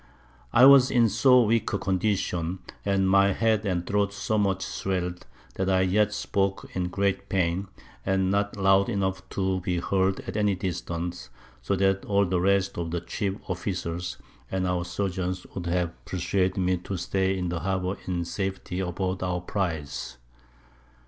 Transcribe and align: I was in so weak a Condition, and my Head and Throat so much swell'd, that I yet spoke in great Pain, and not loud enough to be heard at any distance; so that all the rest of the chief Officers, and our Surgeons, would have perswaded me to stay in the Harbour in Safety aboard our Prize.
I 0.51 0.65
was 0.65 0.89
in 0.89 1.09
so 1.09 1.43
weak 1.43 1.73
a 1.73 1.77
Condition, 1.77 2.57
and 2.83 3.07
my 3.07 3.33
Head 3.33 3.67
and 3.67 3.85
Throat 3.85 4.13
so 4.13 4.35
much 4.39 4.65
swell'd, 4.65 5.27
that 5.57 5.69
I 5.69 5.81
yet 5.81 6.11
spoke 6.11 6.67
in 6.73 6.89
great 6.89 7.29
Pain, 7.29 7.67
and 8.03 8.31
not 8.31 8.57
loud 8.57 8.89
enough 8.89 9.21
to 9.29 9.59
be 9.61 9.77
heard 9.79 10.21
at 10.21 10.35
any 10.35 10.55
distance; 10.55 11.29
so 11.61 11.75
that 11.75 12.03
all 12.05 12.25
the 12.25 12.41
rest 12.41 12.79
of 12.79 12.89
the 12.89 13.01
chief 13.01 13.35
Officers, 13.47 14.17
and 14.49 14.65
our 14.65 14.85
Surgeons, 14.85 15.45
would 15.53 15.67
have 15.67 15.91
perswaded 16.05 16.57
me 16.57 16.77
to 16.77 16.97
stay 16.97 17.37
in 17.37 17.49
the 17.49 17.59
Harbour 17.59 17.97
in 18.07 18.25
Safety 18.25 18.79
aboard 18.79 19.21
our 19.21 19.41
Prize. 19.41 20.17